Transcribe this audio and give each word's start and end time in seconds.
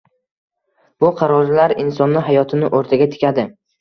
Bu 1.03 1.11
qarorlar 1.21 1.75
insonni 1.83 2.25
hayotini 2.31 2.71
oʻrtaga 2.79 3.09
tikadi 3.13 3.47